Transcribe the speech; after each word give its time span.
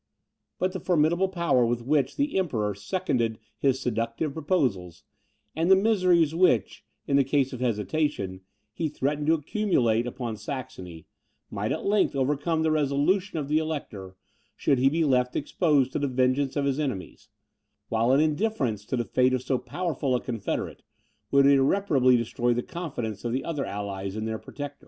But 0.57 0.71
the 0.71 0.79
formidable 0.79 1.27
power 1.29 1.63
with 1.63 1.83
which 1.83 2.15
the 2.15 2.35
Emperor 2.35 2.73
seconded 2.73 3.37
his 3.59 3.79
seductive 3.79 4.33
proposals, 4.33 5.03
and 5.55 5.69
the 5.69 5.75
miseries 5.75 6.33
which, 6.33 6.83
in 7.05 7.17
the 7.17 7.23
case 7.23 7.53
of 7.53 7.59
hesitation, 7.59 8.41
he 8.73 8.89
threatened 8.89 9.27
to 9.27 9.35
accumulate 9.35 10.07
upon 10.07 10.37
Saxony, 10.37 11.05
might 11.51 11.71
at 11.71 11.85
length 11.85 12.15
overcome 12.15 12.63
the 12.63 12.71
resolution 12.71 13.37
of 13.37 13.47
the 13.47 13.59
Elector, 13.59 14.15
should 14.55 14.79
he 14.79 14.89
be 14.89 15.03
left 15.03 15.35
exposed 15.35 15.91
to 15.91 15.99
the 15.99 16.07
vengeance 16.07 16.55
of 16.55 16.65
his 16.65 16.79
enemies; 16.79 17.29
while 17.89 18.11
an 18.11 18.19
indifference 18.21 18.85
to 18.85 18.97
the 18.97 19.05
fate 19.05 19.33
of 19.33 19.43
so 19.43 19.59
powerful 19.59 20.15
a 20.15 20.19
confederate, 20.19 20.81
would 21.29 21.45
irreparably 21.45 22.17
destroy 22.17 22.55
the 22.55 22.63
confidence 22.63 23.23
of 23.23 23.33
the 23.33 23.43
other 23.43 23.65
allies 23.65 24.15
in 24.15 24.25
their 24.25 24.39
protector. 24.39 24.79